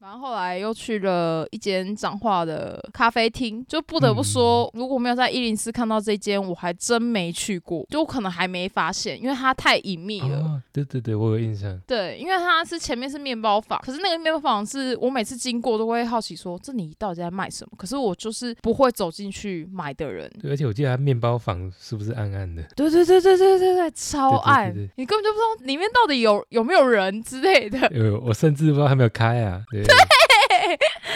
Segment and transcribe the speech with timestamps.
[0.00, 10.38] 然后后来又去了一间彰化的咖啡厅，就不得不说，如果没有在一零四看到这间，我还真没去过，就可能还没发现，因为它太隐秘了。
[10.38, 11.76] 哦，对对对，我有印象。
[11.86, 17.72] 对，因为它是前面是面包房，可是那个面包房是我每次经过都会好奇说，这里到底在卖什么？
[17.76, 20.30] 可是我就是不会走进去买的人。
[20.40, 22.62] 对，而且我记得它面包房是不是暗暗的？
[22.76, 27.80] 对对对对对对对，超对对暗，对你根本就不知道里面到底有有没有人之类的。
[27.88, 29.60] 呃，我甚至不知道它没有开啊。
[29.70, 29.82] 对，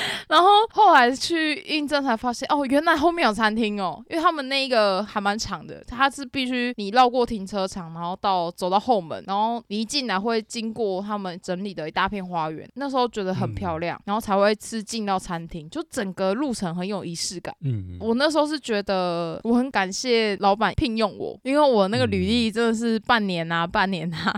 [0.28, 17.54] 然后后来去印证才发现，哦，原来后面有餐厅哦，因为他们那一个还蛮长的，它是必须你绕过停车场，然后到走到后门，然后你一进来会经过他们整理的一大片花园，那时候觉得很漂亮，然后才会是进到餐厅，就整个路程很有仪式感。
[17.62, 24.32] 嗯，我那时候是觉得我很感谢老板聘用我，因为我那个履历真的是半年啊，半年啊。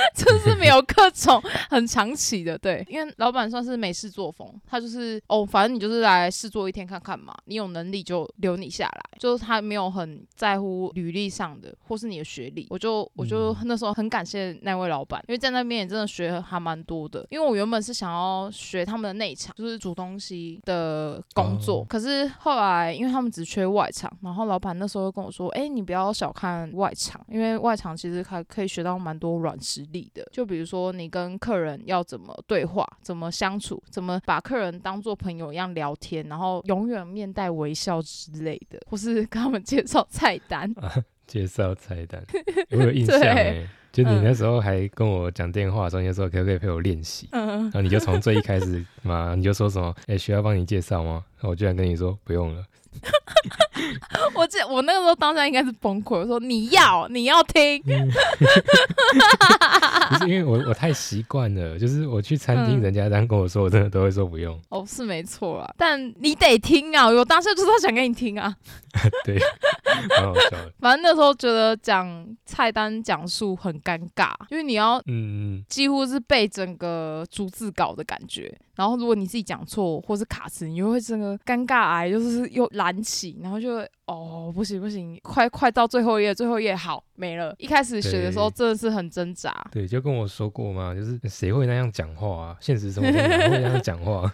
[0.14, 21.86] 就是没有各种很长期的，对，因为老板算是美式作风，他就是哦，反正你就是来试做一天看看嘛，你有能力就留你下来，就是他没有很在乎履历上的或是你的学历，我就我就那时候很感谢那位老板，因为在那边也真的学还蛮多的，因为我原本是想要学他们的内场，就是煮东西的工作，哦。
[21.88, 40.72] 可是后来因为他们只缺外场，然后老板那时候跟我说，哎、你不要小看外场，因为外场其实还可以学到蛮多软实力的，就比如说你跟客人要怎么对话，怎么相处，怎么把客人当做朋友一样聊天，然后永远面带微笑之类的，或是 跟他们介绍菜单。
[41.26, 42.24] 介绍菜单，
[42.70, 43.68] 我有印象对哎。
[43.90, 47.26] 就你嗯那时候还跟我讲电话的时候，你就说可不可以陪我练习？
[47.32, 49.94] 嗯然，后你就从最一开始嘛，你就说什么？
[50.06, 51.24] 哎、需要帮你介绍吗？
[51.36, 52.62] 然后我居然跟你说不用了。
[54.34, 57.82] 我记得我那个时候当下应该是崩溃，我说你要你要听，
[60.10, 64.58] 不是因为我我太习惯了，就是我去餐厅，嗯人家这样跟我说，我真的都会说不用。
[64.68, 68.54] 哦是没错啊，但你得听啊，我当下就是要讲给你听啊。
[69.24, 69.38] 对，
[70.08, 70.72] 蛮好笑的。
[70.80, 78.58] 反正那时候觉得讲菜单讲述很尴尬，因为你要嗯嗯，几乎是背整个逐字稿的感觉。
[78.78, 87.54] 然后如果你自己讲错或是卡词，你就会整个尴尬癌就是又燃起，然后就哦不行不行，快快到最后一页，最后一页好没了。
[87.58, 89.54] 一开始写的时候真的是很挣扎。
[89.70, 92.56] 对，就跟我说过嘛，就是谁会那样讲话啊？
[92.58, 94.32] 现实生活中哪会那样讲话？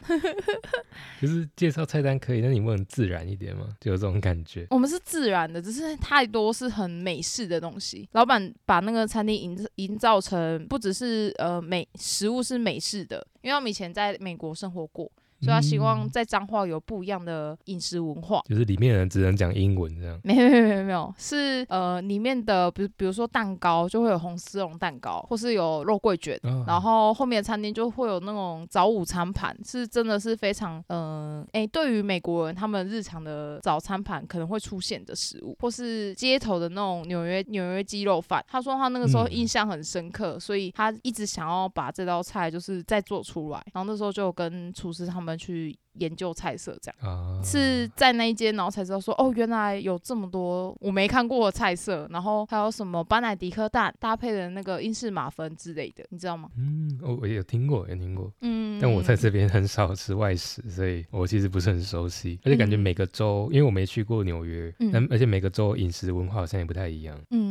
[1.21, 3.67] 就是介绍菜单可以，但你不能自然一点嘛？
[3.81, 4.67] 就有这种感觉。
[4.71, 8.09] 我们是自然的，只是太多是很美式的东西。
[8.13, 15.11] 老板把那个餐厅营营造成不只是呃美食物是美式的，因为我们以前在美国生活过，
[15.44, 18.41] 所以他希望嗯在彰化有不一样的饮食文化。
[18.49, 20.19] 就是里面的人只能讲英文这样。
[20.25, 38.44] 没有没有没有没有，是呃里面的，比如比如说蛋糕就会有红丝绒蛋糕，或是有肉桂卷，哦然后后面的餐厅就会有那种早午餐盘，是真的是非常嗯哎、对于美国人他们日常的早餐盘可能会出现的食物，或是街头的那种纽约纽约鸡肉饭。
[38.49, 47.11] 他说他那个时候嗯印象很深刻，所以他一直想要把这道菜就是再做出来，然后那时候就跟厨师他们去研究菜色这样。
[47.12, 56.49] 啊，是在那一间，然后才知道说，哦，原来有这么多我没看过的菜色，然后还有什么班乃迪克蛋搭配的那个英式马芬之类的，你知道吗？
[56.56, 58.33] 嗯，我我有听过，有听过。
[58.41, 67.19] 嗯，但我在这边很少吃外食，所以我其实不是很熟悉，而且感觉嗯每个州，因为我没去过纽约，嗯但而且每个州饮食文化好像也不太一样。
[67.31, 67.44] 嗯，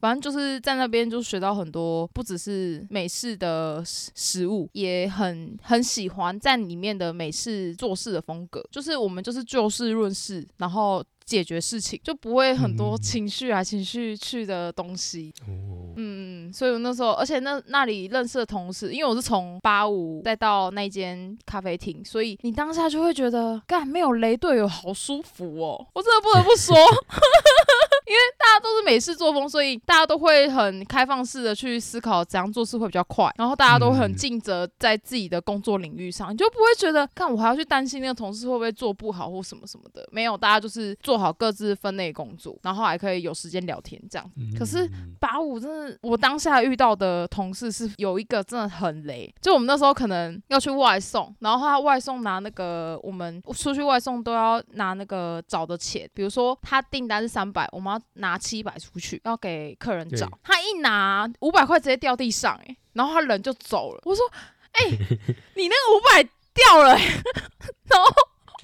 [0.00, 15.32] 反正就是在那边就学到很多，不只是美式的食食物，也很很喜欢在里面的美式做事的风格，就是我们就是就事论事，然后解决事情，就不会很多嗯情绪啊、情绪去的东西。
[15.46, 26.74] 哦，嗯，所以我那时候，而且那那里认识的同事，因为我是从八五再到那间咖啡厅，所以你当下就会觉得，干没有雷队友好舒服哦，我真的不得不说。
[28.08, 40.08] 因为大家都是美式作风，所以大家都会很开放式的去思考怎样做事会比较快，然后大家都很嗯尽责在自己的工作领域上，你就不会觉得，看我还要去担心那个同事会不会做不好或什么什么的。
[40.10, 44.30] 没有，大家就是做好各自分内工作，然后还可以有时间聊天这样。
[44.58, 64.02] 可是嗯八五真的，我当下遇到的同事是有一个真的很雷，就我们那时候可能要去外送，然后他外送拿那个我们出去外送都要拿那个找的钱，比如说他订单是三百，我们要拿七百出去，要给客人找，他一拿五百块直接掉地上、欸，然后他人就走了。
[64.04, 64.24] 我说，
[64.72, 64.84] 哎、
[65.54, 66.22] 你那个五百
[66.54, 67.04] 掉了、欸，
[67.90, 68.12] 然后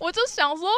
[0.00, 0.68] 我就想说。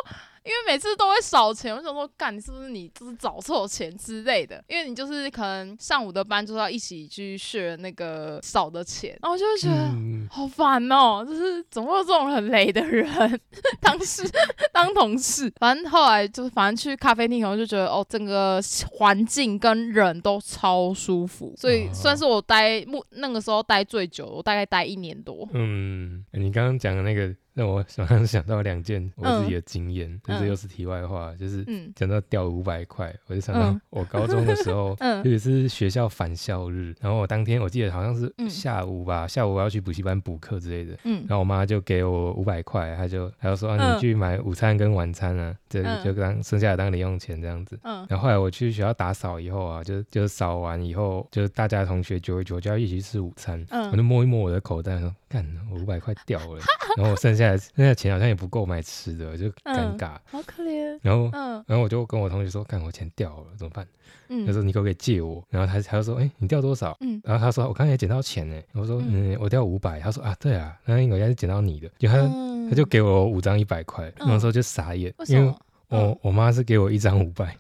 [0.47, 4.63] 因为每次都会少钱，我想说，干，你是不是你就是找错钱之类的？
[4.69, 9.87] 因为你就是可能上午的班就是要一起去 share 那个少的钱，然后我就会觉得。
[9.89, 11.25] 嗯，好烦哦！
[11.27, 13.07] 就是怎么会有这种很雷的人
[13.81, 14.23] 当事
[14.73, 15.53] 当同事？
[15.59, 18.61] 反正后来就是反正去咖啡厅以后就觉得哦，整个
[18.93, 25.49] 环境跟人都超舒服，所以哦算是我待目那个时候待最久，我大概待一年多。
[25.53, 40.95] 嗯，你刚刚讲的那个让我马上 想到两件我自己的经验，嗯是又是题外话，就是嗯讲到掉五百块，我就想到嗯我高中的时候， 嗯有一次学校返校日，然后我当天我记得好像是嗯下午吧，下午我要去补习班补课之类的。
[41.05, 47.79] 嗯然后我妈就给我五百块，她就她就说、啊、嗯你去买午餐跟晚餐啊，这嗯就当剩下的当零用钱这样子。
[47.85, 53.59] 嗯然后后来我去学校打扫以后啊，就就扫完以后，就是大家同学久一久就要一起去吃午餐。
[53.71, 56.61] 我就嗯，摸一摸我的口袋，说干，我五百块掉了。
[56.97, 60.17] 然后我剩下的剩下钱好像也不够买吃的，就尴嗯尬。
[60.31, 60.99] 好可怜。
[61.03, 63.87] 然后嗯然后我就跟我同学说，看，我钱掉了，怎么办？
[64.29, 65.45] 他嗯说你可不可以借我？
[65.51, 66.97] 然后他他就说，哎、你掉多少？
[67.01, 68.61] 嗯然后他说我刚才捡到钱呢。
[68.73, 70.01] 我说嗯，我掉五百。
[70.01, 71.89] 他说啊，对啊，那应该是捡到你的。
[71.99, 75.55] 就他、嗯他就给我五张一百块，嗯那时候就傻眼，因为？
[75.89, 77.57] 我、嗯我妈是给我一张五百，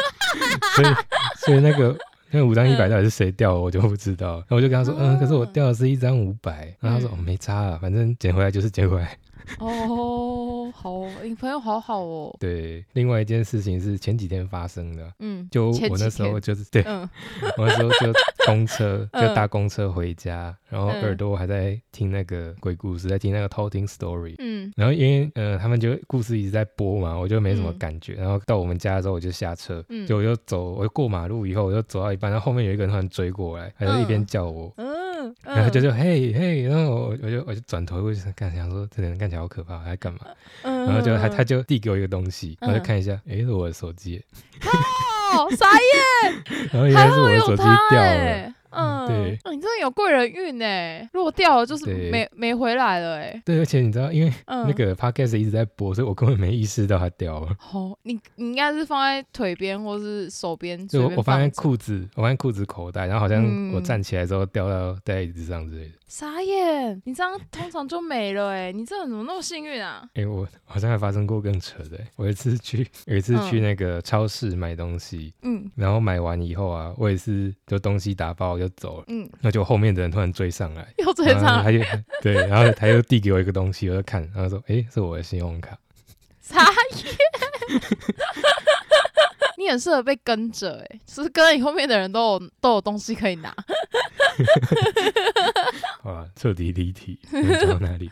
[0.74, 0.94] 所以
[1.36, 1.96] 所以那个。
[2.28, 4.34] 那五张一百到底是谁掉的，我就不知道。
[4.38, 6.74] 然后我就跟他说，嗯，可是我掉的是一张五百。
[6.80, 9.16] 然后他说，嗯哦，没差啊，反正捡回来就是捡回来。
[9.60, 12.36] 哦，好，你朋友好好哦。
[12.40, 17.08] 对，另外一件事情是前几天发生的，嗯，就我那时候就是对，嗯。
[17.56, 18.12] 我那时候就
[18.44, 19.34] 公车， 就嗯。
[19.34, 21.02] 搭公车回家，然后嗯。
[21.02, 24.34] 耳朵还在听那个鬼故事，在听那个偷听 story。
[24.38, 24.72] 嗯。
[24.76, 27.78] 然后因为呃他们就故事一直在播嘛，我就没什么嗯。
[27.78, 28.14] 感觉。
[28.14, 30.06] 然后到我们家的时候我就下车，嗯。
[30.06, 34.86] 就我就走，我就过马路以后我就走到一半，然后后面有一个人突然追过来，他就一边嗯叫我，嗯，
[35.44, 40.20] 然后就就嘿嘿，然后我我就我就转头过去看，想说这个人看起来好可怕，他在干嘛？
[40.62, 44.22] 嗯，然后就他他就递给我一个东西，嗯我就看一下，诶，是我的手机，
[44.62, 46.68] 哦，傻眼。
[46.72, 48.54] 然后原来还是我的手机掉了。
[48.70, 51.08] 欸嗯，对哦你真的有贵人运呢。
[51.12, 53.42] 如果掉了，就是没没回来了哎。
[53.44, 57.56] 对，而且你知道，因为嗯，那个 podcast 一直在播，所以我根本没意识到它掉了。
[57.72, 65.92] 哦，你你应该是放在腿边或是手边，就我我放在裤子，我放在裤子口袋，然后好像嗯我站起来之后掉到在椅子上之类的。
[66.06, 68.70] 傻眼，你这样通常就没了哎。
[68.76, 70.08] 你这人怎么那么幸运啊？
[70.14, 72.06] 哎、我好像还发生过更扯的、欸。
[72.14, 81.78] 我有一次去，有一次去嗯那个超市买东西，嗯然后买完以后啊，我也是就东西打包我就走了，嗯，那就后面的人突然追上来， 又追上来，他就
[82.22, 85.78] 对，然后他又递给我一个东西，我就看，然后说，哎、是我的信用卡。
[86.40, 87.14] 傻眼。
[89.58, 93.54] 你很适合被跟着哎，就是跟着你后面的人都有都有东西可以拿。
[96.02, 98.10] 好了，彻底离题，我们讲到哪里？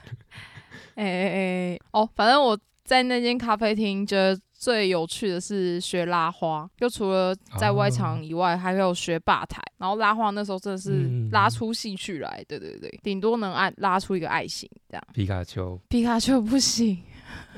[0.95, 1.29] 哎哎
[1.75, 9.63] 哎，哦，反正我在那间咖啡厅觉得最有趣的是学拉花，就除了在外场以外，还有学吧台。
[9.77, 15.07] 然后拉花那时候真的是嗯拉出兴趣来，对对对，顶多能爱拉出一个爱心这样。
[15.13, 16.99] 皮卡丘，皮卡丘不行，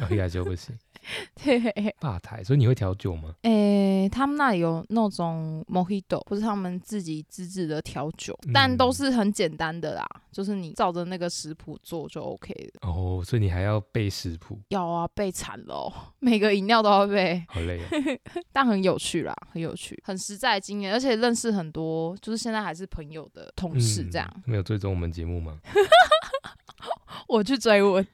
[0.00, 0.76] 啊 皮卡丘不行。
[1.42, 1.60] 对，
[2.00, 3.34] 吧台，所以你会调酒吗？
[3.42, 12.88] 诶，他们那里有那种 Mojito，不是他们自己自制的调酒，但都嗯是很简单的啦，就是你照着那个食谱做就 OK 了。
[12.90, 17.44] 哦，所以你还要背食谱，要啊，背惨了哦， 每个饮料都要背。
[17.48, 17.86] 好累哦。
[18.52, 24.30] 但很有趣啦，很有趣，很实在的经验，而且认识很多，就是现在还是朋友的同事这样。
[24.36, 25.58] 嗯没有追踪我们节目吗？
[27.28, 28.06] 我去追问，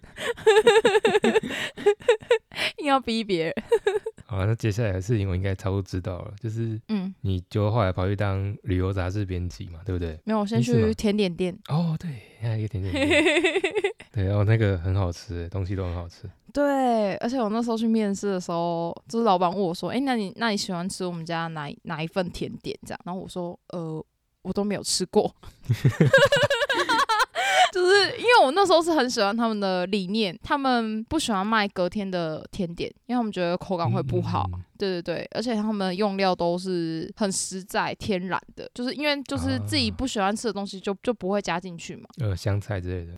[2.78, 3.54] 硬要逼别人。
[4.26, 10.18] 好，那接下来的事情我应该差不多知道了，就是嗯，你就后来跑去当旅游杂志编辑嘛，对不对？
[10.24, 11.54] 没有，我先去甜点店。
[11.68, 12.10] 哦，对，
[12.40, 13.22] 还有一个甜点店，
[14.10, 16.30] 对，然后那个很好吃，东西都很好吃。
[16.50, 24.02] 对，而且我那时候去面试的时候，就是老板问我说：“哎、那你那你喜欢吃我们家哪哪一份甜点？”这样，然后我说：“呃，
[24.42, 25.34] 我都没有吃过。”
[27.74, 34.46] 就是因为我那时候是很喜欢他们的理念，他们不喜欢卖隔天的甜点，因为他们觉得口感会不好。
[34.82, 42.08] 对对对，而且他们用料都是很实在、天然的，就是因为就是自己啊不喜欢吃的东西就就不会加进去嘛。
[42.18, 43.12] 呃，香菜之类的。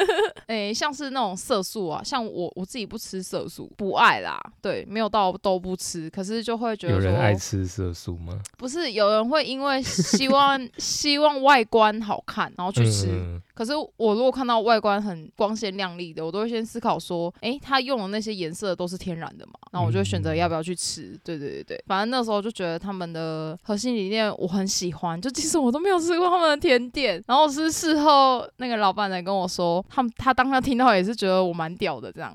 [0.48, 8.40] 诶、像是那种色素啊，像我我自己不吃色素，不爱啦，对，没有到都不吃，可是就会觉得有人爱吃色素吗？
[8.56, 13.06] 不是有人会因为希望希望外观好看，然后去吃。
[13.10, 19.52] 嗯可是我如果看到外观很光鲜亮丽的，我都会先思考说，诶，他用的那些颜色都是天然的嘛？
[19.72, 21.09] 那我就选择要不要去吃。
[21.24, 32.34] 对对对对，反正那时候就觉得他们的核心理念我很喜欢，就其实我都没有吃过他们的甜点，然后是事后那个老板来跟我说，他们他当他听到也是觉得我蛮屌的这样。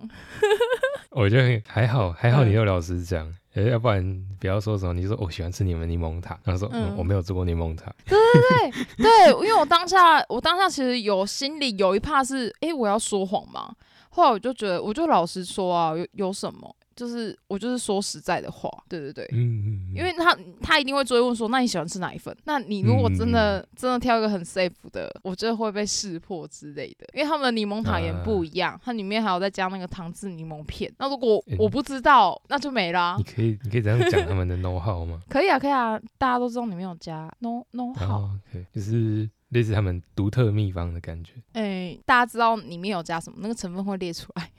[1.12, 2.50] 我觉得还好，还好嗯。
[2.50, 6.96] 你有老实讲，呃要不然不要说什么，你说我喜欢吃你们柠檬塔，然后说嗯嗯。
[6.98, 8.86] 我没有做过柠檬塔，对对对。
[9.32, 13.74] 对，因为我当下，我当下其实有心里有一怕是，诶，我要说谎吗？
[14.10, 19.28] 后来我就觉得，我就老实说啊，有有什么，就是我就是说实在的话，对对对。
[19.34, 22.36] 嗯嗯，因为他他一定会追问说，那你喜欢吃哪一份？
[22.46, 27.06] 那你如果真的、嗯真的挑一个很 safe 的，我觉得会被识破之类的。
[27.14, 30.92] 因为他们的柠檬塔也不啊一样，它里面还有再加那个糖渍柠檬片。
[30.98, 33.24] 那如果嗯我不知道，那就没啦你。
[33.24, 35.22] 可以你可以这样讲他们的 know how 吗？
[35.30, 38.00] 可以啊，可以啊，大家都知道里面有加 no no 好。
[38.00, 41.34] 然后 OK，就是类似他们独特秘方的感觉。
[41.54, 44.50] 哎、大家知道里面有加什么，那个成分会列出来。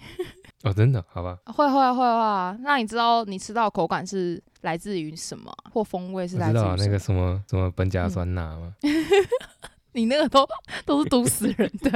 [0.68, 6.76] 哦，真的，好吧，会会会啊，那你知道你吃到口感是来自于什么啊，或风味是来自于什么？
[6.76, 8.11] 知道啊那个什么什么苯甲嗯。
[8.11, 8.75] 酸钠吗，
[9.92, 10.46] 你那个都
[10.85, 11.90] 都是毒死人的，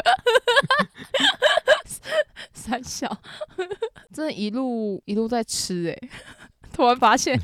[2.52, 3.08] 三小，
[4.12, 6.08] 真的一路一路在吃哎、
[6.72, 7.38] 突然发现，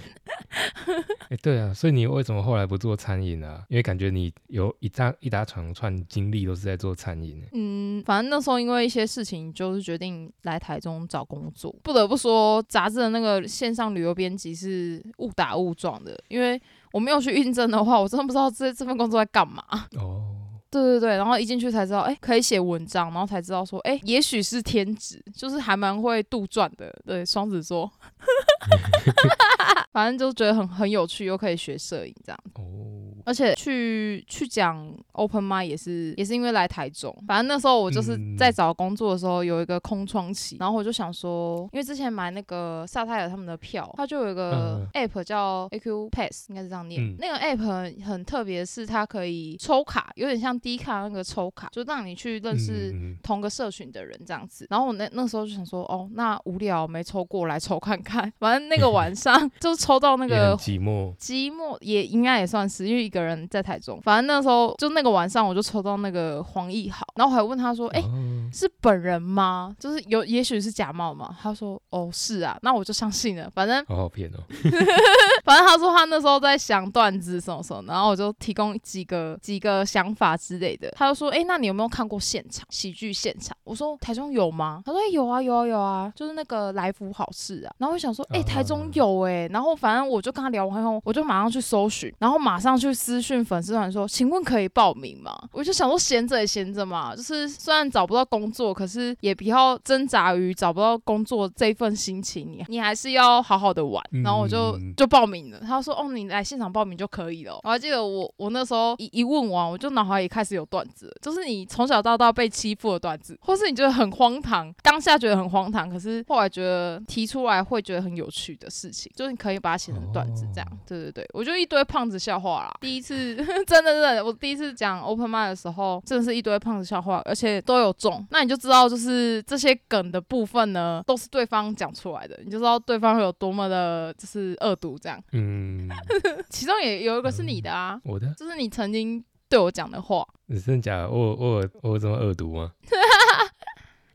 [1.28, 3.64] 哎，对啊，所以你为什么后来不做餐饮啊？
[3.68, 7.48] 因为感觉你有一大一大长串经历都是在做餐饮欸。
[7.52, 11.74] 嗯，反正那时候因为一些事情，就是决定来台中找工作。
[11.82, 16.60] 不得不说，杂志的那个线上旅游编辑是误打误撞的，因为
[16.92, 19.62] 我没有去应征的话，我真的不知道这这份工作在干嘛。
[19.98, 20.24] 哦，
[20.70, 26.94] 对对对，然后一进去才知道，哎，可以写文章，然后才知道说，哎，也许是天职，就是还蛮会杜撰的。
[27.04, 27.90] 对，双子座，
[29.96, 32.38] 反正就觉得很很有趣，又可以学摄影这样。
[32.56, 47.02] 哦，而且去去讲 open m i 也是也是因为来台中，反正那时候我就是嗯在找工作的时候有一个空窗期，然后我就想说，因为之前买那个萨泰尔他们的票，它就有一个嗯 app 叫 AQ Pass，应该是这样念。
[47.02, 54.66] 嗯那个 app 很很特别，是它可以抽卡，有点像 D 卡那个抽卡，就让你去认识同个社群的人这样子。
[54.68, 58.30] 然后我那那时候就想说，哦，那无聊没抽过来抽看看。
[58.38, 64.00] 反正那个晚上 就是抽到那个寂寞，寂寞也应该也算是，因为一个人在台中。
[64.02, 69.74] 反正那时候就那个晚上，我就抽到那个黄奕豪，然后我还问他说：“哎、哦是本人吗？
[69.78, 73.48] 就是有，也许是假冒嘛？”他说：“哦，是啊。”那我就相信了。
[73.50, 74.38] 反正好好骗哦，
[75.44, 80.90] 反正他说他那时候在想段子什么什么，然后我就提供几个几个想法之类的。
[80.96, 104.02] 他就说：“哎、那你有没有看过现场喜剧现场？”我说：“台中有吗？”他说：“哎、有啊，有啊，有啊，就是那个来福好事啊。”然后我想说：“哎、台中有哎、然后反正我就跟他聊完后，我就马上去搜寻，然后马上去私讯粉丝团说：“请问可以报名吗？”我就想说闲着也闲着嘛，就是虽然找不到工作，可是也不要挣扎于找不到工作这一份心情，你你还是要好好的玩。
[104.24, 105.60] 然后我就嗯就报名了。
[105.60, 120.68] 他说：“哦，你来现场报名就可以了。”我还记得我我那时候一一问完，我就脑海里开始有段子，就是你从小到大被欺负的段子，或是你觉得很荒唐，当下觉得很荒唐，可是后来觉得提出来会觉得很有趣的事情，就是你可以把它写成段子这样。
[120.70, 122.76] 哦对对对，我就一堆胖子笑话啦。
[122.80, 123.34] 第一次
[123.66, 128.24] 真的真的，我第一次讲 open m i d 的时候，真的是一堆胖子笑话，而且都有中。
[128.30, 135.20] 那你就知道，就是这些梗的部分呢，都是对方讲出来的，你就知道对方会有多么的，就是恶毒这样。
[135.32, 135.88] 嗯，
[136.50, 140.24] 其中也有一个是你的啊，我的，就是你曾经对我讲的话。
[140.46, 141.10] 你真的假的？
[141.10, 142.70] 我我我有这么恶毒吗？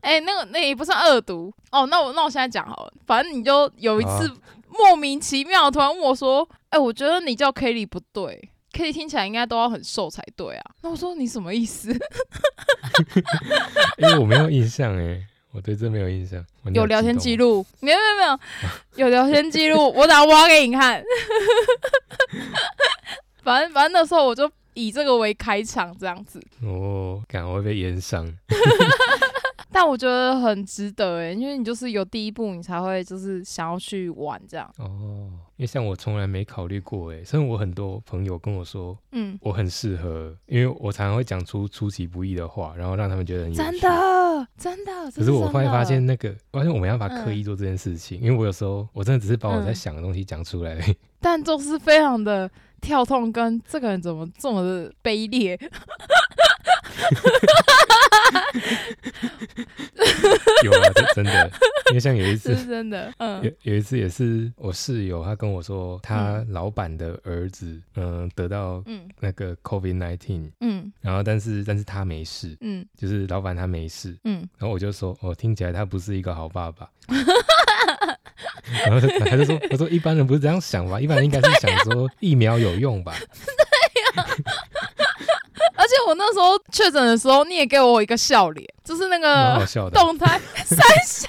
[0.02, 1.86] 哎、那个那也不算恶毒哦。
[1.86, 4.30] 那我那我现在讲好了，反正你就有一次
[4.68, 11.90] 莫名其妙突然问我说：“哎、我觉得你叫 Kelly 不对，Kelly 听起来应该都要很瘦才对啊。”那我说你什么意思？
[13.98, 16.44] 因为我没有印象哎，我对这没有印象。
[16.74, 18.24] 有聊天记录，没有没有没
[19.02, 21.02] 有，有聊天记录，我等下挖给你看。
[23.44, 26.40] 反正反正那时候我就以这个为开场这样子。
[26.64, 28.26] 哦，感我会被淹伤。
[29.72, 34.70] 但我觉得很值得哎，因为你就是有第一步，你才会就是想要去玩这样。
[34.78, 43.80] 哦，因为像我从来没考虑过哎，虽然我很多朋友跟我说嗯，我很适合，因为我常常会讲出出其不意的话，然后让他们觉得很有真趣。
[43.80, 44.92] 的真的。
[45.12, 50.78] 可是我会会发现，那个，发现我没办法刻嗯意做这件事情，因为我有时候我真的只是把我在嗯想的东西讲出来。
[51.20, 52.50] 但就是非常的
[52.80, 55.58] 跳痛，跟这个人怎么这么的卑劣。
[60.64, 61.50] 有啊，这真的，
[61.90, 76.88] 因为像有一次是，真的，嗯有有一次也是我室友，他跟我说，他老板的儿子，嗯、得到嗯那个 COVID nineteen，嗯然后但是但是他没事，嗯就是老板他没事，嗯，然后我就说，哦，听起来他不是一个好爸爸。
[78.86, 81.00] 然后他他就说，他说一般人不是这样想吧？
[81.00, 83.14] 一般人应该是想说疫苗有用吧？
[85.92, 89.62] 而且我那时候确诊的时候，你也给我一个笑脸，就是那个。
[89.92, 91.28] 动态三笑，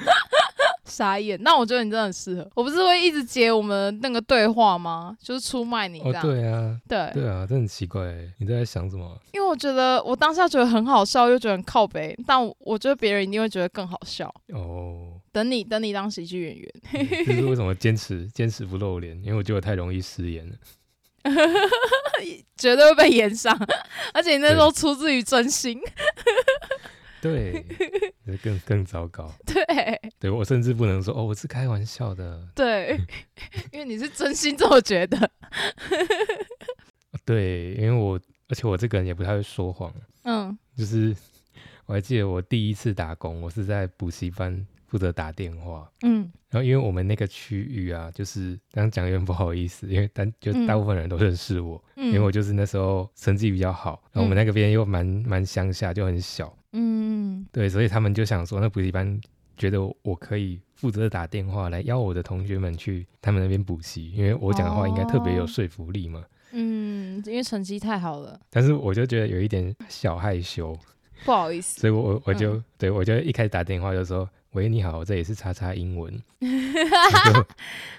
[0.86, 1.38] 傻眼。
[1.42, 2.50] 那我觉得你真的很适合。
[2.54, 5.14] 我不是会一直接我们那个对话吗？
[5.22, 9.14] 就是出卖你这哦，对啊，对对啊，这很奇怪欸，你都在想什么？
[9.32, 14.32] 因为我觉得我当下觉得很好笑，又觉得很靠北，但我我觉得别人一定会觉得更好笑。
[14.54, 16.72] 哦，等你等你当喜剧演员，
[17.26, 19.14] 这是为什么坚持坚持不露脸？
[19.22, 20.54] 因为我觉得我太容易失言了。
[22.56, 23.56] 绝对会被延上，
[24.14, 25.80] 而且你那时候出自于真心。
[27.20, 27.64] 对，
[28.24, 29.32] 这更更糟糕。
[29.44, 29.64] 对
[30.20, 32.46] 对我甚至不能说哦，我是开玩笑的。
[32.54, 33.00] 对，
[33.72, 35.30] 因为你是真心这么觉得。
[37.24, 39.92] 对，因为我而且我这个人也不太会说谎，
[40.22, 41.16] 嗯就是
[41.86, 45.90] 我还记得我第一次打工，我是在补习班负责打电话。
[46.02, 46.30] 嗯。
[46.48, 50.66] 然后因为我们那个区域啊，就是这样讲有点不好意思，因为但就嗯。
[50.66, 59.20] 大部分人都认识我，嗯，因为我就是那时候成绩比较好，然后我们那个边又蛮蛮乡下，就很小，嗯对，所以他们就想说，那补习班
[59.56, 66.24] 觉得我可以负责打电话来邀我的同学们去他们那边补习，因为我讲的话应该特别有哦说服力嘛。
[66.52, 70.78] 嗯，因为成绩太好了，但是我就觉得有一点小害羞，
[71.24, 71.80] 不好意思。
[71.80, 72.64] 所以我我我就、嗯。
[72.78, 76.10] 对我就一开始打电话就说：“喂，你好，这里是叉叉英文。
[76.40, 77.46] 我就”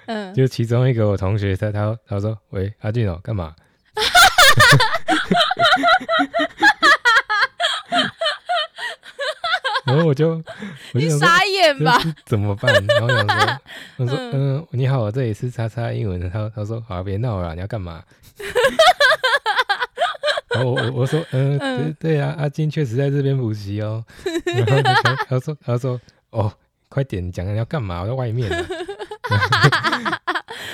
[0.07, 3.53] 嗯，就其中一个我同学他他他说：“喂，阿俊哦，干嘛？”
[9.85, 10.29] 然后我就
[10.93, 12.01] 我就你傻眼吧？
[12.25, 12.73] 怎么办？
[12.87, 13.59] 然后想说，
[13.97, 16.19] 我说嗯嗯、你好，这里是叉叉英文。
[16.31, 18.03] 他他说好，别闹了，你要干嘛？
[20.49, 24.03] 然后我我我说嗯、对嗯对啊，阿金确实在这边补习哦。
[24.45, 24.93] 然后他
[25.27, 26.01] 他说他说
[26.37, 26.53] 哦，
[26.89, 28.01] 快点你讲你要干嘛？
[28.01, 28.57] 我在外面呢。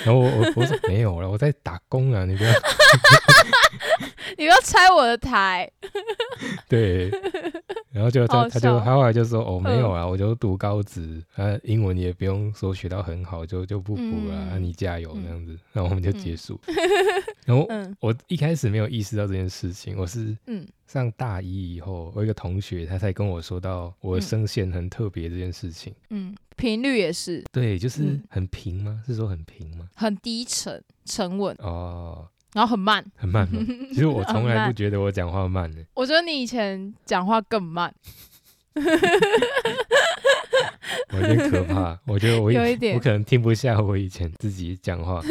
[0.05, 2.51] 然后我我我说没有了，我在打工啊，你不要
[4.37, 5.69] 你不要拆我的台。
[6.67, 7.09] 对。
[7.91, 16.59] 然后就他他就他后来就说哦没有啊，我就读高职，啊英文也不用说学到很好，就就不补了，啊嗯你加油嗯这样子，然后我们就结束。
[17.45, 25.93] 然后嗯我一开始没有意识到这件事情，我是嗯上大一以后，我一个同学他才跟我说到我声线很特别这件事情。
[26.09, 29.01] 嗯，频率也是对，就是嗯很平吗？
[29.05, 29.87] 是说很平吗？
[29.95, 33.03] 很低沉、沉稳，哦，然后很慢。
[33.15, 33.59] 很慢吗？
[33.89, 35.77] 其实我从来不觉得我讲话慢呢。
[35.95, 37.93] 我觉得你以前讲话更慢，
[41.11, 41.99] 我有点可怕。
[42.05, 45.21] 我觉得我有一点我可能听不下我以前自己讲话。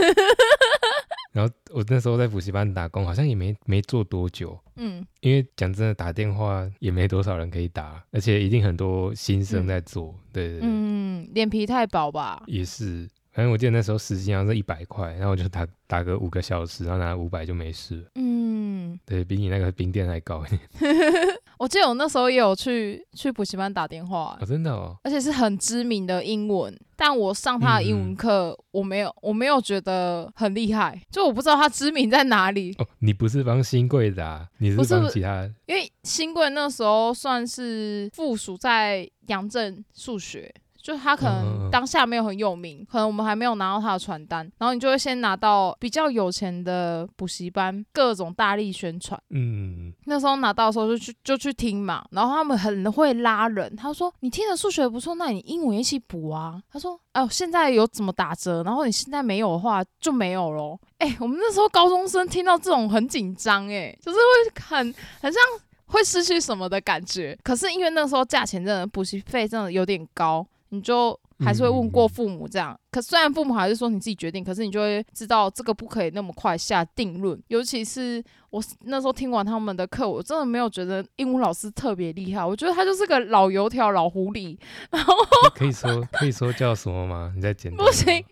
[1.32, 10.14] 然后我那时候在补习班打工，好像也没没做多久，嗯因为讲真的，打电话也没多少人可以打，而且一定很多新生嗯在做。
[10.32, 12.42] 对对对，嗯，脸皮太薄吧？
[12.46, 13.08] 也是。
[13.32, 18.04] 反正我记得那时候时薪好像是一百块，然后我就打打个五个小时，然后拿五百就没事了。
[18.16, 20.60] 嗯，对比你那个冰店还高一点。
[21.58, 24.96] 我记得我那时候也有去去补习班打电话哦，，真的哦。
[25.04, 32.74] 而且是很知名的英文，但我上他的英文课，我没有我没有觉得很厉害，就我不知道他知名在哪里。
[32.78, 49.18] 哦，你不是帮新贵打，你是是帮其他因为新贵那时候算是附属在阳正数学，就他可能当下没有很有名，可能我们还没有拿到他的传单，然后你就会先拿到比较有钱的补习班各种大力宣传。
[49.30, 53.74] 嗯，那时候拿到的时候就去就去听嘛，然后他们很会拉人。
[53.76, 56.60] 他说你听的数学不错，那你英文一起补啊。
[56.70, 60.78] 他说哦，现在有怎么打折，然后你现在没有的话就没有咯。
[60.98, 65.40] 哎、我们那时候高中生听到这种很紧张，哎，就是会很很像
[65.86, 67.38] 会失去什么的感觉。
[67.42, 72.78] 可是因为那时候价钱真的补习费真的有点高，你就还是会问过父母这样。
[72.90, 77.40] 可虽然父母还是说你自己决定，可是你就会知道这个不可以那么快下定论。
[77.48, 84.58] 尤其是我那时候听完他们的课，我真的没有觉得英文老师特别厉害，我觉得他就是个老油条、老狐狸。
[84.90, 85.14] 然后
[85.54, 87.32] 可以说可以说叫什么吗？
[87.36, 87.86] 你在简单。
[87.86, 88.24] 不行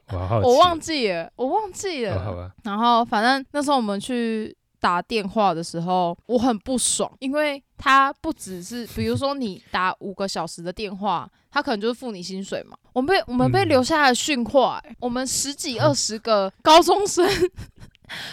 [0.42, 2.16] 我忘记了，我忘记了。
[2.16, 2.50] 哦，好吧。
[2.64, 12.76] 然后反正那时候我们去打电话的时候，我很不爽，因为他不只是， 比如说你打五个小时的电话，他可能就是付你薪水嘛。
[12.92, 17.24] 我们被我们被嗯留下来训话、欸我们十几二十个高中生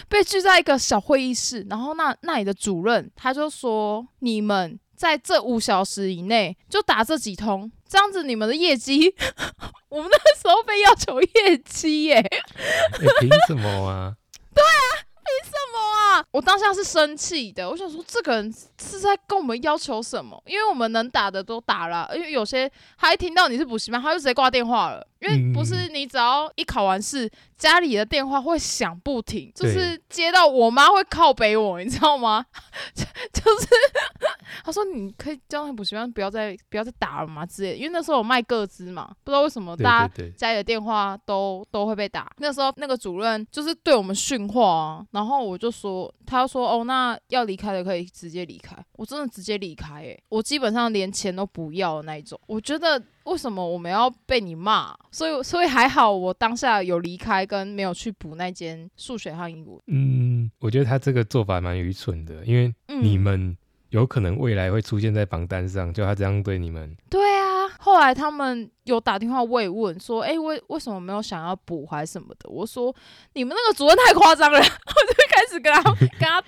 [0.09, 9.13] 被聚在一个小会议室，然后那那里的主任他就说，你们在这五小时以内就打这几通，这样子你们的业绩，
[9.89, 12.29] 我们那时候被要求业绩耶、哎，
[13.21, 14.15] 凭什么啊？
[14.55, 15.05] 对啊！
[15.27, 20.41] 凭什么啊我当下是生气的，我想说这个人是在跟我们要求什么？
[20.45, 25.05] 因为我们能打的都打了，因为有些他一听到你是补习班，他就直接挂电话了。
[25.19, 32.45] 因为不是你只要一考完试，家里的电话会响不停，就是接到我妈会靠北我，你知道吗？
[32.93, 33.03] 就
[33.33, 33.67] 就是
[34.63, 42.31] 他说你可以叫那补习班不要再不要再打了嘛之类的，因为那时候我卖个资嘛，不知道为什么大家家里的电话都都会被打。
[42.37, 48.75] 那时候那个主任就是对我们训话啊，然后我就说，他说哦，那要离开的可以直接离开。
[48.93, 52.39] 我真的直接离开、欸，我基本上连钱都不要的那一种。
[52.47, 54.95] 我觉得为什么我们要被你骂？
[55.11, 59.79] 所以所以还好，我当下有离开跟没有去补那间数学和英文。
[59.87, 63.55] 嗯，我觉得他这个做法蛮愚蠢的，因为嗯你们
[63.89, 72.49] 有可能未来会出现在榜单上，就他这样对你们，对啊，后来他们有打电话慰问说，哎、为为什么没有想要补还是什么的？
[72.49, 72.95] 我说
[73.33, 74.67] 你们那个主任太夸张了， 我就
[75.29, 76.41] 开始跟他跟他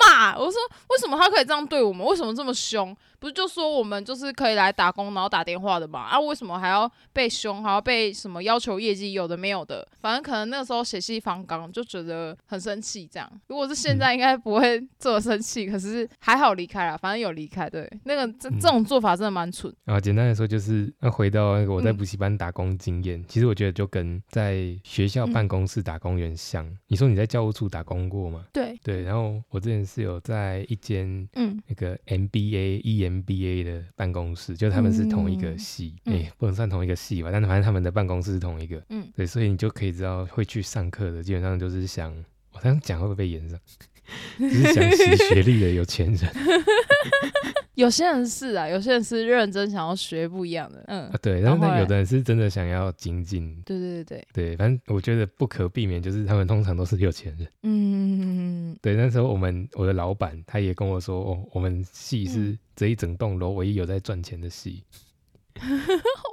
[0.00, 0.58] 骂，我说
[0.90, 2.06] 为什么他可以这样对我们？
[2.06, 2.96] 为什么这么凶？
[3.24, 6.00] 不是就说我们就是可以来打工，然后打电话的嘛？
[6.00, 9.14] 啊，为什么还要被凶，还要被什么要求业绩？
[9.14, 13.08] 有的没有的，反正可能那个时候血气方刚，就觉得很生气。
[13.10, 15.66] 这样，如果是现在，应该不会 这么生气。
[15.66, 17.70] 可是还好离开了，反正有离开。
[17.70, 19.74] 对，那个这嗯这种做法真的蛮蠢。
[19.86, 26.70] 然后简单来说就是，那回到那个我在嗯补习班打工经验，其实我觉得就跟在学校嗯办公室打工有点像。
[26.88, 28.44] 你说你在教务处打工过吗？
[28.52, 31.54] 对，对，然后我之前是有在一间嗯。
[31.66, 32.82] 那个 MBA、
[33.22, 35.58] EMBA 的办公室，就他们是同一个嗯。
[35.58, 36.16] 系，嗯。
[36.16, 39.06] 哎、不能算同一个系吧，但是反正他们的办公室是同一个，嗯。
[39.14, 42.12] 对，所以你就可以知道会去上课的，基本上就是想，
[42.52, 43.58] 我这样讲会不会被延上？
[44.38, 46.30] 就是想洗 学历的有钱人。
[47.74, 51.08] 有些人是啊，有些人是认真想要学不一样的，嗯。
[51.08, 57.48] 啊，，对，然后有的人是真的想要精进，对对对对，对，反正我觉得不可避免，就是他们通常都是有钱人。
[57.64, 64.84] 嗯，对，那时候我们我的老板他也跟我说，哦，我们系是嗯这一整栋楼唯一有在赚钱的系。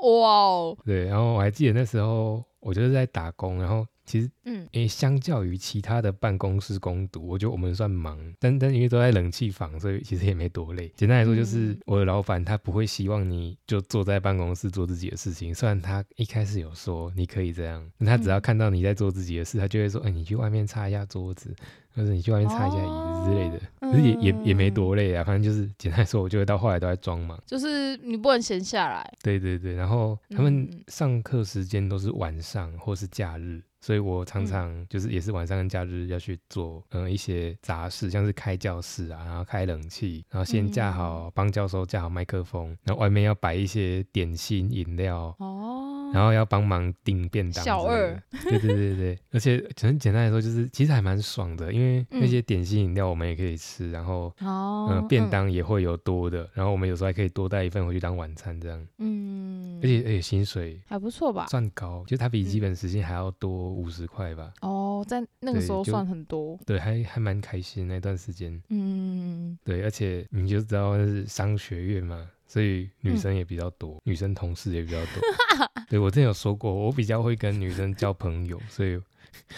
[0.03, 4.67] 哇哦，对，然后我还记得那时候我就是在打工，然后其实嗯。
[4.73, 10.91] 诶，相较于其他的办公室工读，我觉得我们算忙，但但因为都在冷气房，所以其实也没多累。
[10.95, 11.79] 简单来说，就是嗯。
[11.85, 18.41] 我的老板他不会希望你就坐在办公室做自己的事情，虽然他一开始有说你可以这样，但他只要嗯。
[18.41, 21.55] 看到你在做自己的事，他就会说，哎，你去外面擦一下桌子，
[21.95, 23.61] 或者你去外面擦一下椅子之类的。
[23.79, 27.37] 可是也也也没嗯多累啊，反正就是简单来说，我就会到后来都在装忙。
[27.45, 45.35] 就是你不能闲下来，对对对，然后他们嗯上课时间都是晚上或是假日，所以我常嗯常就是也是晚上跟假日要去做嗯一些杂事，像是开教室啊，然后开冷气，然后先架好嗯帮教授架好麦克风，然后外面要摆一些点心饮料。
[45.39, 61.47] 哦，然后要帮忙订便当小二对对对对，而且很简单来说，就是其实还蛮爽的，因为那嗯些点心饮料我们也可以吃，然后哦，嗯、便当也会有多的，然后我们有时候还可以多带一份回去当晚餐这样，嗯，而且而且薪水还不错吧？
[61.47, 64.51] 算高，就它比基嗯本时薪还要多五十块吧。
[64.61, 68.61] 哦，在那个时候算很多，对，还还蛮开心那段时间。
[68.69, 75.21] 嗯，对，而且你就知道那是商学院嘛，所以女嗯生也比较多，女生同事也比较多。
[75.89, 78.99] 对我之前有说过，我比较会跟女生交朋友，所以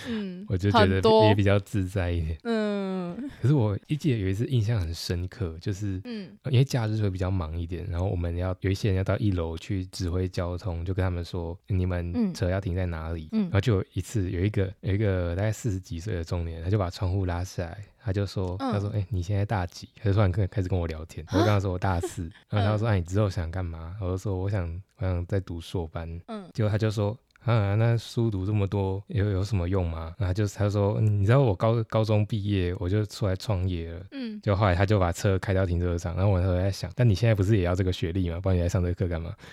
[0.08, 2.38] 嗯，我就觉得也比较自在一点。
[2.44, 13.30] 嗯可是我一记得有一次印象很深刻，就是嗯呃因为假日会比较忙一点，然后我们要有一些人要到一楼去指挥交通，就跟他们说你们嗯车要停在哪里。
[13.32, 19.88] 嗯然后就有一次有一个有一个大概四十几岁的中年人，他就把窗户拉下来，他就说、嗯他说哎、你现在大几？
[19.96, 23.96] 他就突然跟开始跟我聊天，我就跟他说我大四，然后他说哎、你之后想干嘛？
[24.02, 27.16] 我就说我想我想在读硕班，嗯结果他就说。
[27.46, 30.14] 啊，那书读这么多有有什么用吗？
[30.18, 38.40] 然后他就他说，嗯你知道我高高中毕业我就出来创业了，嗯，就后来他就把车开到停车场，然后我那时候在想，但你现在不是也要这个学历吗？
[38.42, 39.34] 不然你来上这个课干嘛？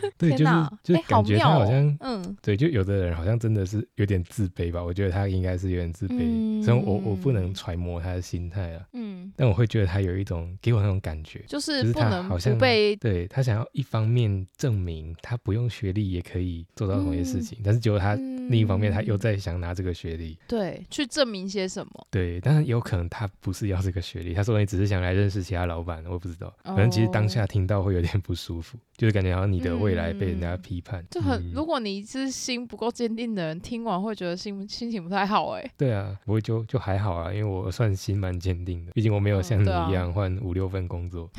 [0.18, 4.82] 对，就是就感觉他好像、嗯对，就有的人好像真的是有点自卑吧。
[4.82, 20.38] 我觉得他应该是有点自卑，虽然我我不能嗯揣摩他的心态啊，嗯，但我会觉得他有一种给我那种感觉，就就是不能不好像被对他想要一方面证明他不用学历也可以做到同一些事嗯情，但是结果他另一方面他又嗯在想拿这个学历。
[20.46, 26.54] 对去证明些什么，对，但是有可能他不是要这个学历，他说你只是想来认识其他老板，我不知道。
[26.64, 31.04] 可能其实当哦下听到会有点不舒服，就是感觉好像你的未来被人家嗯批判。
[31.10, 41.30] 就很，嗯如果你是心不够坚定的人，听完会觉得心心情不太好哎、对啊，不过就就还好啊，因为我算心蛮坚定的，毕竟我没有嗯像你一样换五六份工作。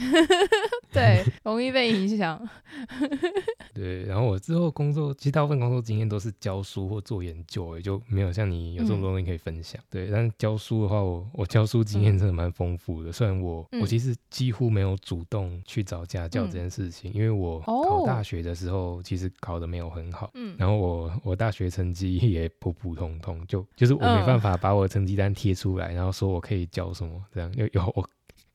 [0.91, 2.39] 对，容易被影响。
[3.73, 9.81] 对，然后我之后工作，其实大部分工作经验都是教书或做研究，也就没有像你有这么多东西可以分享。
[9.89, 13.11] 对，但是教书的话，我我教书经验真的蛮丰富的。
[13.11, 28.07] 虽然我我其实几乎没有主动去找家教这件事情，因为我考大学的时候其实考的没有很好，嗯，然后我我大学成绩也普普通通，就就是我没办法把我成绩单贴出来，然后说我可以教什么这样，有有我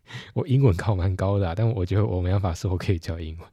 [0.35, 3.49] 我英文考蛮高的，但我觉得我没办法说我可以教英文。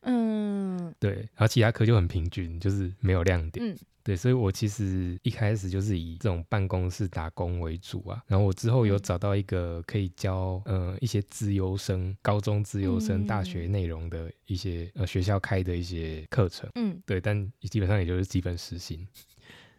[0.00, 3.64] 嗯，对，然后其他科就很平均，就是没有亮点。
[3.64, 8.20] 嗯，对，所以我其实一开始就是以这种办公室打工为主啊。
[8.26, 16.68] 然后我之后有找到一个可以教呃一些自优生、高中自优生、大学内容的一些呃学校开的一些课程。
[16.74, 19.06] 嗯，对，但基本上也就是基本实行。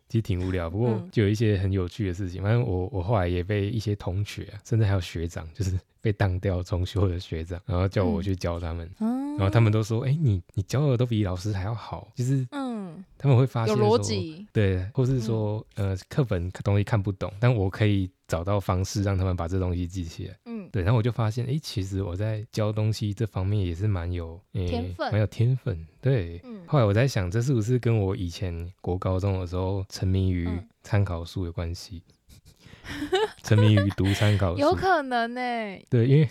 [0.10, 2.42] 其实挺无聊，不过就有一些很有趣的事情。
[2.44, 8.90] 反正我我后来也被一些同学，甚至还有学长，就是 被当掉重修的学长，然后叫我去教他们。
[9.00, 20.36] 然后他们都说：“哎，你你教的都比老师还要好。”就是嗯，他们会发现有逻辑，对，或是说呃课本东西看不懂，但我可以找到方式让他们把这东西记起来。
[20.46, 20.84] 嗯，对。
[20.84, 25.88] 然后我就发现，哎，其实我在教东西这方面也是蛮有天分，蛮有天分。
[26.02, 26.42] 对。
[26.66, 30.48] 后来我在想，这是不是跟我以前国高中的时候沉迷于
[30.84, 32.04] 参考书有关系？
[33.44, 35.42] 沉迷于读参考书，有可能呢。
[35.90, 36.28] 对，因为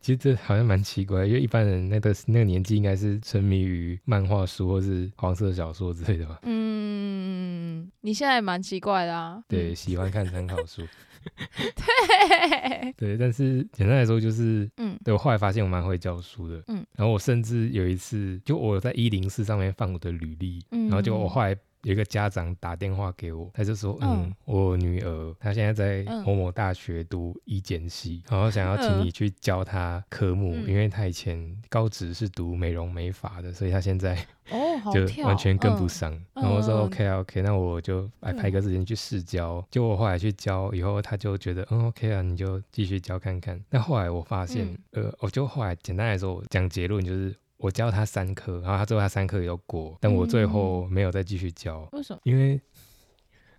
[0.00, 6.40] 其实这好像蛮奇怪，因为一般人那个那个年纪应该是沉迷于漫画书或是黄色小说之类的吧。
[6.42, 9.42] 嗯，你现在蛮奇怪的啊。
[9.48, 10.82] 对，喜欢看参考书。
[11.56, 12.92] 对。
[12.96, 21.56] 对，但是简单来说就是，嗯，对我后来发现我蛮会教书的，嗯，然后我甚至有一次，就我在一零四上面放我的履历，嗯，然后就我后来。
[21.84, 34.14] 有一个家长打电话给我，他就说：“嗯，我女儿她现在在某某大学读医检系，然后想要请你去教她科目，因为她以前高职是读美容美发的，所以她现在
[34.50, 34.58] 哦
[34.92, 36.10] 就完全跟不上。
[36.34, 39.64] 然后我说 OK OK，那我就来排个时间去试教。
[39.70, 43.62] 就我后来去教以后，他就觉得嗯 OK 啊，你就继续教看看。
[43.68, 47.34] 但后来我发现，呃，我就后来简单来说讲结论就是。
[47.64, 51.88] 我教他三科，然后他最后他三科也有过，但我最后没有再继续教。
[51.92, 52.20] 为什么？
[52.24, 52.60] 因为，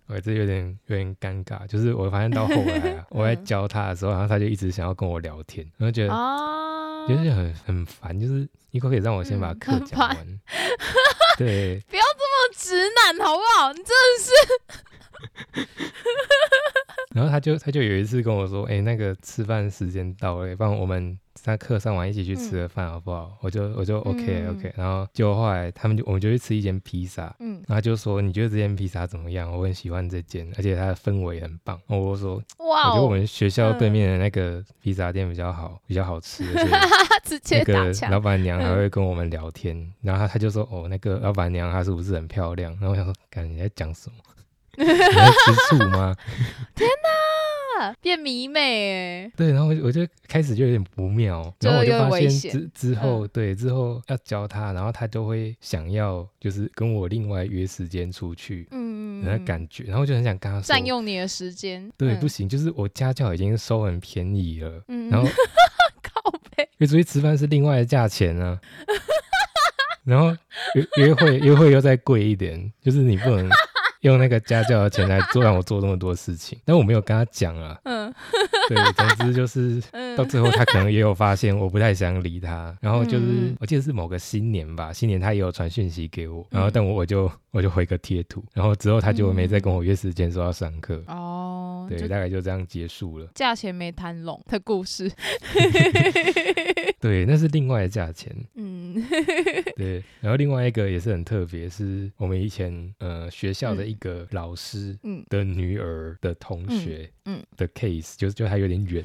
[0.06, 10.16] 我这有点有点尴尬，就是我发现到后来啊， 我在教他的时候，然后他就一直想要跟我聊天，然后觉得啊，就是很很烦，就是你可不可以让我先把课讲完？
[11.36, 13.72] 对， 不要这么直男好不好？
[13.72, 14.30] 你真的是。
[17.16, 23.36] 然后他就他就有一次跟我说：“哎，那个吃饭时间到了，帮我们。”在课上完一起去吃个饭好不好？
[23.42, 29.52] 我就我就 OK OK，然后就后来他们就我们就去吃一间披萨，嗯，然后就说你觉得这间披萨怎么样？
[29.52, 31.78] 我很喜欢这间，而且它的氛围很棒。
[31.88, 36.42] 我说哇，我觉得我们学校对面的那个披萨店比较好，比较好吃。
[37.22, 42.72] 直接那个老板娘还会跟我们聊天，然后他就说哦，那个老板娘她是不是很漂亮？
[42.80, 44.16] 然后我想说，看你在讲什么？
[44.78, 46.14] 你在吃醋吗？
[48.00, 65.28] 变迷妹哎，对，然后我我就开始就有点不妙，然后我就发现之之后，对之后要教他，然后他就会想要就是跟我另外约时间出去，嗯，那感觉，然后就很想跟他占用你的时间，对，不行，就是我家教已经收很便宜了，嗯，然后
[66.02, 68.58] 靠背，约出去吃饭是另外的价钱啊，
[70.04, 70.36] 然后
[70.74, 73.48] 约约会约会又再贵一点，就是你不能。
[74.06, 77.76] 用那个家教的钱来做让我做这么多事情，但我没有跟他讲啊。
[77.84, 78.12] 嗯，
[78.68, 79.82] 对，总之就是
[80.16, 91.02] 到最后他可能也有发现我不太想理他，然后就是我记得是某个新年吧，新年他也有传讯息给我，然后但我我就我就回个贴图，然后之后他就没再跟我约时间说要上课。
[91.08, 93.26] 哦，对，大概就这样结束了。
[93.34, 95.10] 价钱没谈拢的故事。
[97.00, 98.34] 对，那是另外的价钱。
[98.54, 99.02] 嗯，
[99.76, 109.04] 对，然后另外一个也是很特别，是我们以前呃学校的一个老师的女儿的同学嗯的 case，就是就还有点远。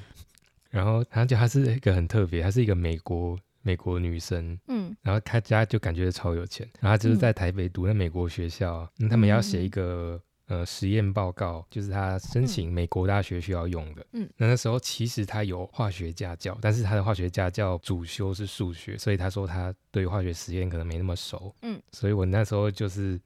[0.69, 10.21] 然后他就她是一个很特别，她是一个美国美国女生，嗯，然后她家就感觉超有钱，然后就是在台北读那美国学校，他们要写一个。
[10.47, 14.05] 呃，实验报告就是他申请美国大学需要用的。
[14.11, 21.55] 嗯，那那时候其实他有化学家教，但是他的化学家教主修是数学，所以他说他对化学实验可能没那么熟。
[21.61, 23.17] 嗯，所以我那时候就是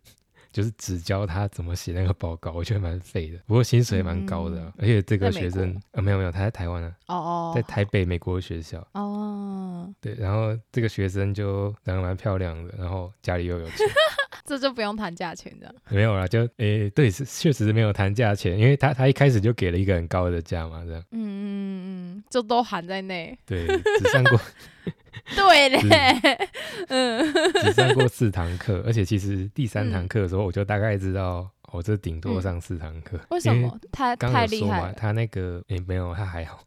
[0.55, 3.37] 就是只教他怎么写那个报告，我觉得蛮废的。
[3.45, 6.95] 不过薪水蛮高的，而且这个学生呃没有没有，他在台湾啊。
[7.07, 8.79] 哦哦，在台北美国学校。
[8.93, 13.85] 哦，对，然后这个学生就长得蛮漂亮的，然后家里又有钱。
[14.45, 23.67] 这就不用谈价钱的，没有啦，就诶，对，是确实是没有谈价钱，因为他他一开始就给了一个很高的价嘛，这样，嗯嗯嗯，就都含在内，对，
[23.99, 24.39] 只上过
[25.35, 25.79] 对嘞，
[26.89, 33.19] 嗯，只上过四堂课，而且其实第三堂课的时候，我就大概知道，我这顶多上四堂课。
[33.29, 33.79] 为什么？
[33.91, 34.93] 他刚太厉害了。
[34.93, 36.59] 他那个诶，没有，他还好。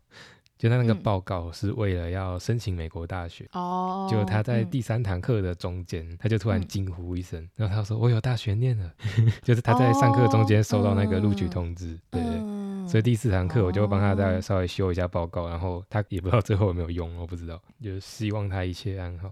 [0.58, 8.92] 就他那个嗯报告是为了要申请美国大学，哦，就他在嗯第三堂课的中间，他就突然嗯惊呼一声，然后他说：“我有大学念了。
[9.42, 12.32] ”就是他在上课中间收到那个录取哦通知，对对。
[12.42, 19.30] 嗯所以第四堂课我就帮他再哦稍微修一下报告，然后他也不知道最后有没有用，我不知道，就希望他一切安好。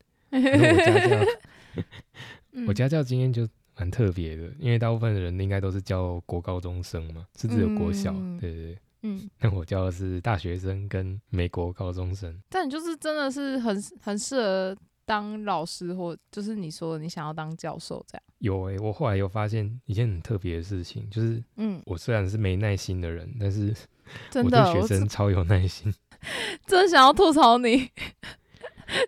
[0.32, 0.36] 我
[0.84, 1.16] 家教，
[2.66, 8.76] 我嗯家教经验就蛮特别的，因为大部分的人应该都是教国高中生嘛，甚至有国小，对对。
[9.02, 18.22] 嗯， 那我教的是大学生跟美国高中生，但你就是真的是很很适合当老师，或就是你说你想要当教授这样。
[18.38, 23.74] 有诶、我后来有发现一件很特别的事情，就是嗯，我虽然是没耐心的人，但是
[24.08, 25.92] 我真的，对学生超有耐心。
[26.66, 27.90] 真的想要吐槽你，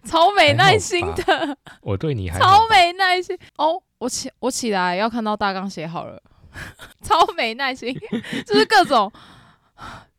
[0.04, 3.36] 超没耐心的，我对你还超没耐心。
[3.56, 6.22] 哦，我起我起来要看到大纲写好了，
[7.02, 7.92] 超没耐心，
[8.46, 9.10] 就是各种。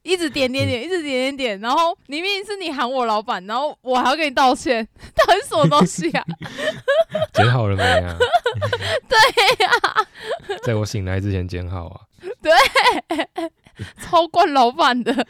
[0.03, 6.25] 一直点点点，一直点点点，然后明明是你喊我老板，然后我还要跟你道歉，到底什么东西啊？
[7.33, 8.17] 剪好了没啊？
[9.07, 9.71] 对呀、
[10.63, 12.01] 在我醒来之前剪好啊。
[12.41, 12.51] 对
[13.99, 15.25] 超惯老板的，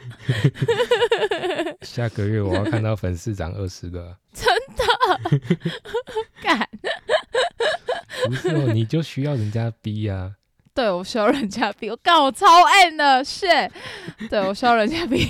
[1.80, 4.12] 下个月我要看到粉丝涨二十个啊，
[6.42, 6.68] 干，
[8.26, 10.32] 不是哦，你就需要人家逼啊。
[10.74, 12.46] 对我需要人家逼， 我干我超
[12.84, 13.70] N 的 shit，
[14.30, 15.26] 对我需要人家逼。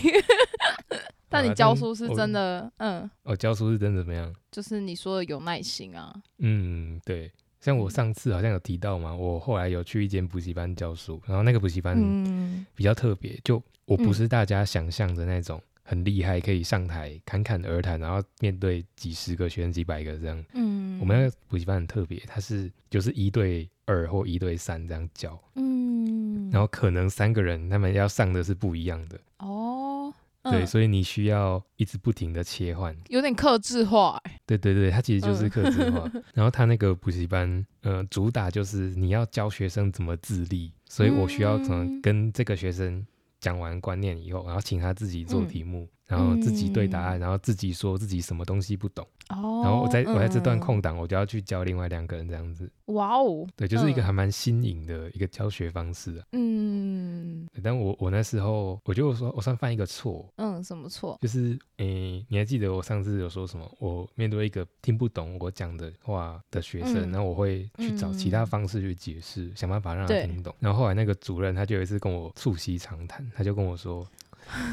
[1.29, 4.33] 但你教书是真的，嗯，哦，教书是真的怎么样？
[4.51, 7.31] 就是你说的有耐心啊，嗯，对。
[7.61, 20.45] 像我上次好像有提到嘛，我后来有去一间补习班教书，然后那个补习班嗯比较特别，就我不嗯是大家想象的那种很厉害，可以上台侃侃而谈，然后面对几十个学生、几百个这样。
[20.55, 30.13] 嗯，我们那个补习班很特别，它是就是一对二或一对三这样教，嗯，然后可能三个人他们要上的是不一样的，哦，
[30.45, 32.97] 对，嗯所以你需要一直不停的切换。
[33.09, 36.11] 有点克制化、欸，对对对，它其实就是克制化。
[36.33, 42.01] 然后他那个补习班，呃，主打就是你要教学生怎么自立，所以我需要怎么嗯。
[42.01, 43.05] 跟这个学生
[43.43, 45.49] 讲完观念以后，然后请他自己做嗯。
[45.49, 52.71] 题目，然后自己对答案，嗯然后自己说自己什么东西不懂，哦，然后我在我在这段嗯，空档，我就要去教另外两个人这样子。
[52.87, 56.25] 哇哦，对，就是一个嗯还蛮新颖的一个教学方式啊。
[56.33, 61.17] 嗯但我我那时候我觉得我说我算犯一个错，嗯，什么错？
[61.23, 63.71] 就是诶、你还记得我上次有说什么？
[63.79, 70.55] 我面对一个听不懂我讲的话的学生，嗯然后我会去找其他嗯方式去解释，想办法让他听懂。
[70.59, 74.07] 然后后来那个主任他就有一次跟我促膝长谈，他就跟我说，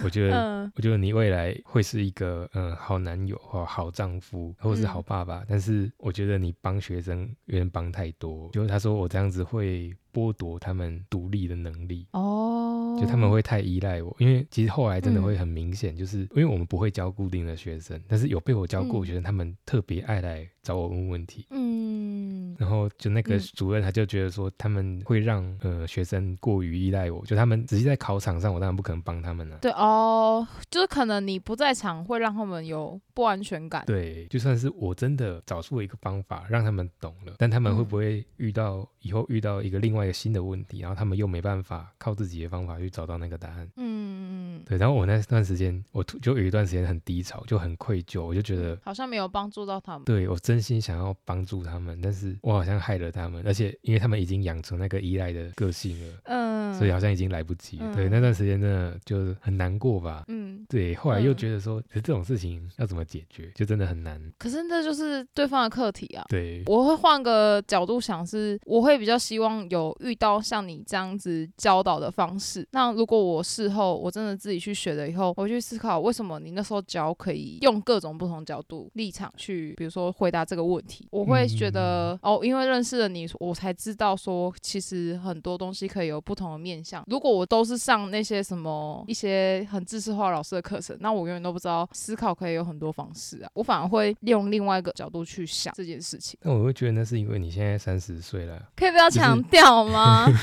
[0.03, 0.37] 我觉得。
[0.37, 12.05] 嗯我觉得你未来会是一个嗯好男友或好丈夫，或是好嗯爸爸，但是我觉得你帮学生有点帮太多，就是他说我这样子会剥夺他们独立的能力。
[12.11, 21.47] 哦，就他们会太依赖我，因为其实后来真的会嗯很明显，就是因为我们不会教固定的学生，但是有被我教过的学生，他们特别爱来找我问问题。
[21.49, 29.57] 嗯然后就那个嗯主任他就觉得说，他们会让呃学生过于依赖我，就他们只是在考场上，我当然不可能帮他们啊。
[29.61, 33.83] 对哦，就是可能你不在场会让他们有不安全感。
[33.87, 43.69] 对，就算是我真的找出了一个方法让他们懂了，但他们会嗯不会遇到以后遇到一个另外一个新的问题，然后他们又没办法靠自己的方法去找到那个答案？
[43.77, 50.03] 嗯，对，然后我那段时间，我就有一段时间很低潮，就很愧疚，我就觉得，好像没有帮助到他们。
[50.03, 57.95] 对我真心想要帮助他们，但是我好像害了他们，而且因为他们已经养成那个依赖的个性了，嗯，所以好像已经来不及了。
[57.95, 60.23] 对，嗯那段时间真的就是很难过吧。
[60.27, 64.21] 嗯，对，后来又嗯觉得说，可是这种事情要怎么解决，就真的很难。
[64.37, 66.25] 可是这就是对方的课题啊。
[66.29, 72.67] 对，我会换个角度想是，我会比较希望有遇到像你这样子教导的方式。
[72.71, 87.03] 那如果我事后我真的自己去学了以后，我去思考为什么你那时候教可以用各种不同角度立场去，比如说回答这个问题，我会觉得、哦，因为认识了你，我才知道说其实很多东西可以有不同的面向。
[87.07, 93.49] 如果我都是上那些什么一些很知识化老师的课程，那我永远都不知道思考可以有很多方式啊。
[93.53, 96.39] 我反而会用另外一个角度去想这件事情。
[96.43, 100.27] 那我会觉得那是因为你现在三十岁了，可以不要强调吗？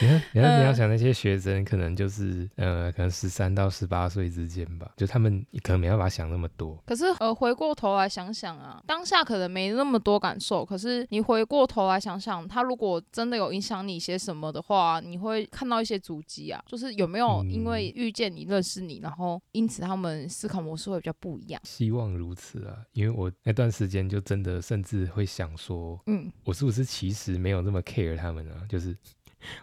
[0.00, 6.80] 你看，你看，你要嗯想那些学生，可能就是呃，可能十三到十八岁之间吧，就他们可能没办法想那么多。
[6.86, 21.60] 可是呃，回过头来想想啊，当下可能没那么多感受，可是你回过头来想想，他如果真的有影响你些什么的话，你会看到一些足迹啊，就是有没有因为遇见你、认识你，然后因此他们思考模式会比较不一样。
[21.64, 28.62] 希望如此啊，因为我那段时间就真的甚至会想说，嗯，我是不是其实没有那么 care 他们啊？
[28.68, 28.96] 就是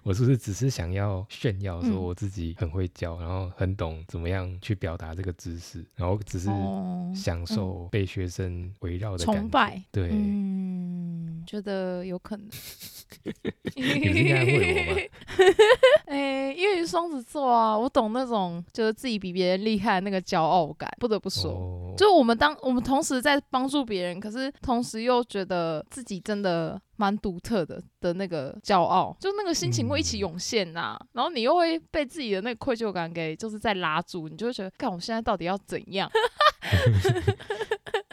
[0.03, 12.47] 我是不是只是想要炫耀说嗯我自己很会教，然后很懂怎么样去表达这个知识，然后只是哦享受被学生围绕的感觉崇拜，对，嗯，觉得有可能。
[13.75, 15.01] 你是应该会我吗？
[16.07, 21.51] 哎、因为双子座啊，我懂那种就是自己比别人厉害的那个骄傲感，不得不说。
[21.51, 36.11] 哦，就我们当我们同时在帮助别人，可是同时又觉得自己真的蛮独特的的那个骄傲，就那个心情会一起嗯涌现呐、然后你又会被自己的那个愧疚感给就是在拉住，你就会觉得，看我现在到底要怎样？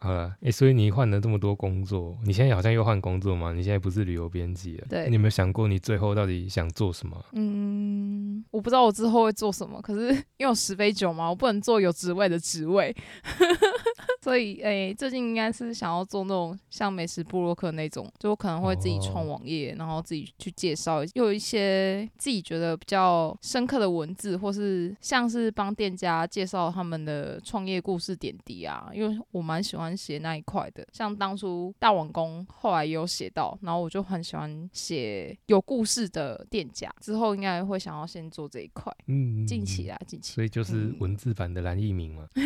[0.00, 3.52] 哎，好了，哎、所以你换了这么多工作，你现在好像又换工作吗？
[3.52, 4.86] 你现在不是旅游编辑了？
[4.88, 7.22] 对你有没有想过你最后到底想做什么？
[7.32, 12.94] 嗯，我不知道我之后会做什么，可是因为我十杯酒嘛，我不能做有职位的职位，
[14.22, 40.34] 所以诶、最近应该是想要做那种像美食部落客那种，就我可能会自己创哦网页，然后自己去介绍，又有一些自己觉得比较深刻的文字，或是像是帮店家介绍他们的创业故事点滴啊，因为我蛮喜欢写那一块的，像当初大王宫后来也有写到，然后我就很喜欢写有故事的店家，之后应该会想要先做这一块，嗯，近期啊，近期。
[40.34, 42.26] 所以就是嗯文字版的蓝奕明嘛。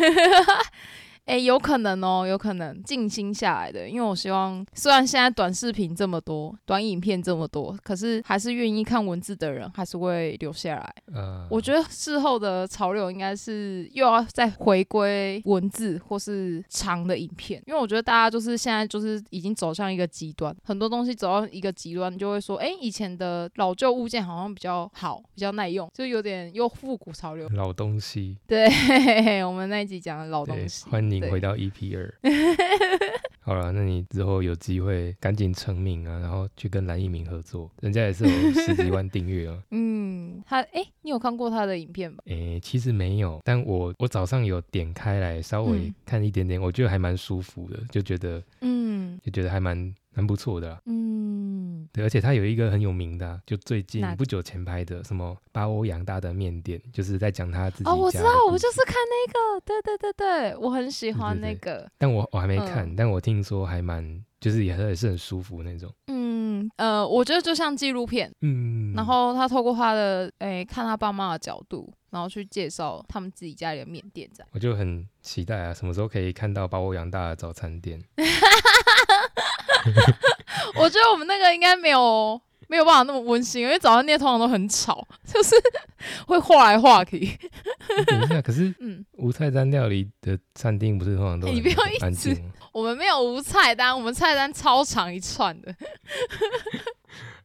[1.26, 10.94] 诶，有可能哦，有可能静心下来的，因为我希望，虽然现在短视频这么多，短影片这么多，可是还是愿意看文字的人还是会留下来。
[11.14, 27.48] 呃，我觉得事后的潮流应该是又要再回归文字或是长的影片，因为我觉得大家就是现在就是已经走向一个极端，很多东西走到一个极端，就会说，哎、以前的老旧物件好像比较好，比较耐用，就有点又复古潮流。
[27.54, 28.68] 老东西，对，
[29.42, 32.14] 我们那一集讲的老东，西，欢迎对回到 EP 二。
[33.40, 39.62] 好了，那你之后有机会赶紧成名啊，然后去跟蓝奕明合作，人家也是有十几万订阅啊。
[39.70, 42.22] 嗯，他哎、你有看过他的影片吧？
[42.26, 50.80] 诶、其实没有，但我我早上有点开来稍微嗯看一点点，我觉得还蛮舒服的，就觉得嗯就觉得还蛮蛮不错的啦。
[50.86, 61.90] 嗯，对，而且他有一个很有名的啊、就最近不久前拍的什么把欧养大的面店，就是在讲他自己哦，我知道我就是看那个，对对对对，我很喜欢对那个。
[61.98, 65.92] 但我我还没看，嗯但我听说还蛮，就是也也是很舒服那种。
[66.08, 74.48] 嗯呃，我觉得就像纪录片，嗯，然后他透过他的诶、看他爸妈的角度，然后去介绍他们自己家里的面店这样。
[74.52, 78.00] 我就很期待啊，什么时候可以看到把我养大的早餐店？
[80.76, 85.54] 我觉得我们那个应该没有没有办法那么温馨，因为早餐店通常都很吵， 就是
[86.26, 87.20] 会画来画去。
[88.06, 92.36] 等一下，可是 嗯，无菜单料理的餐厅不是通常都哎你不要一直？
[92.72, 95.74] 我们没有无菜单，我们菜单超长一串的，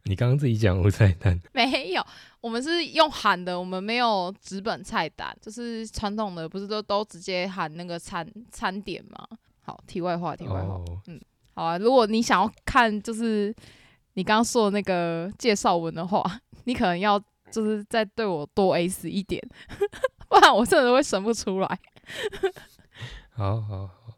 [0.06, 2.04] 你刚刚自己讲无菜单，没有。
[2.42, 9.28] 我们是用喊的，我们没有纸本菜单，就是传统的，不是都都直接喊那个餐餐点吗？
[9.62, 10.76] 好，题外话，题外话。
[10.76, 10.86] 哦，
[11.60, 13.53] 好啊，如果你想要看就是
[14.14, 16.24] 你刚刚说的那个介绍文的话，
[16.64, 19.45] 你可能要就是再对我多 A 死一点，
[20.30, 21.80] 不然我真的会生不出来。
[23.36, 24.14] 好好好，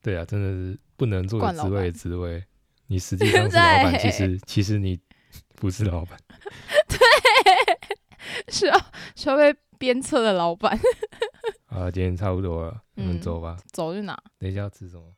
[0.00, 2.44] 对啊，真的是不能做职位的职位，
[2.86, 4.96] 你实际上 是老板，对其实其实你
[5.56, 6.16] 不是老板。
[8.48, 8.80] 需要
[9.16, 10.78] 需要被鞭策的老板，
[11.66, 13.56] 好了，今天差不多了，我们嗯走吧。
[13.72, 14.16] 走去哪？
[14.38, 15.12] 等一下要吃什么？